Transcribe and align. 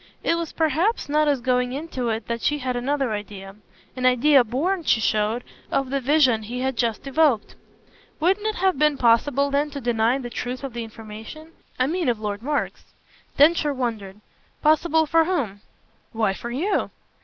It 0.23 0.33
was 0.33 0.51
perhaps 0.51 1.07
not 1.09 1.27
as 1.27 1.41
going 1.41 1.73
into 1.73 2.09
it 2.09 2.27
that 2.27 2.41
she 2.41 2.57
had 2.57 2.75
another 2.75 3.11
idea 3.11 3.55
an 3.95 4.07
idea 4.07 4.43
born, 4.43 4.81
she 4.83 4.99
showed, 4.99 5.43
of 5.71 5.91
the 5.91 6.01
vision 6.01 6.41
he 6.41 6.61
had 6.61 6.75
just 6.75 7.05
evoked. 7.05 7.53
"Wouldn't 8.19 8.47
it 8.47 8.55
have 8.55 8.79
been 8.79 8.97
possible 8.97 9.51
then 9.51 9.69
to 9.69 9.79
deny 9.79 10.17
the 10.17 10.31
truth 10.31 10.63
of 10.63 10.73
the 10.73 10.83
information? 10.83 11.51
I 11.77 11.85
mean 11.85 12.09
of 12.09 12.19
Lord 12.19 12.41
Mark's." 12.41 12.85
Densher 13.37 13.75
wondered. 13.75 14.19
"Possible 14.63 15.05
for 15.05 15.25
whom?" 15.25 15.61
"Why 16.13 16.33
for 16.33 16.49
you." 16.49 16.89